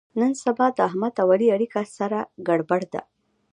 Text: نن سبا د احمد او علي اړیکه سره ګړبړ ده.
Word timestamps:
نن 0.19 0.31
سبا 0.43 0.67
د 0.75 0.77
احمد 0.89 1.13
او 1.21 1.27
علي 1.33 1.47
اړیکه 1.55 1.81
سره 1.97 2.19
ګړبړ 2.47 2.81
ده. 2.93 3.01